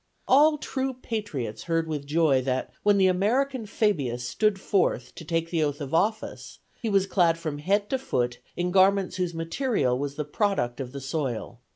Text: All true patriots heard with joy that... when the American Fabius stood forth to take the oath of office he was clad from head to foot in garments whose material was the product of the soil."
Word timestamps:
All 0.27 0.57
true 0.57 0.95
patriots 0.95 1.65
heard 1.65 1.87
with 1.87 2.07
joy 2.07 2.41
that... 2.41 2.71
when 2.81 2.97
the 2.97 3.05
American 3.05 3.67
Fabius 3.67 4.23
stood 4.27 4.59
forth 4.59 5.13
to 5.13 5.23
take 5.23 5.51
the 5.51 5.61
oath 5.63 5.79
of 5.79 5.93
office 5.93 6.57
he 6.81 6.89
was 6.89 7.05
clad 7.05 7.37
from 7.37 7.59
head 7.59 7.87
to 7.91 7.99
foot 7.99 8.39
in 8.55 8.71
garments 8.71 9.17
whose 9.17 9.35
material 9.35 9.95
was 9.99 10.15
the 10.15 10.25
product 10.25 10.79
of 10.79 10.91
the 10.91 11.01
soil." 11.01 11.59